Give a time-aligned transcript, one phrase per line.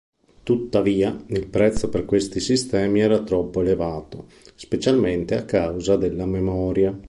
[0.41, 6.99] Tuttavia, il prezzo per questi sistemi era troppo elevato, specialmente a causa della memoria.